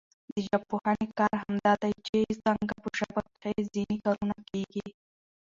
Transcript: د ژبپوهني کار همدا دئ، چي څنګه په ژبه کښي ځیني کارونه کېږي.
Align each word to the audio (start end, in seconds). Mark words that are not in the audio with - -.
د 0.33 0.35
ژبپوهني 0.47 1.07
کار 1.19 1.33
همدا 1.43 1.73
دئ، 1.81 1.93
چي 2.07 2.19
څنګه 2.45 2.73
په 2.81 2.89
ژبه 2.99 3.21
کښي 3.29 3.53
ځیني 3.73 3.97
کارونه 4.05 4.35
کېږي. 4.49 4.87